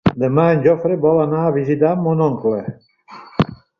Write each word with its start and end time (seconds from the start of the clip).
Demà 0.21 0.45
en 0.53 0.61
Jofre 0.67 0.95
vol 1.03 1.21
anar 1.25 1.43
a 1.47 1.51
visitar 1.57 1.91
mon 2.07 2.25
oncle. 2.31 2.63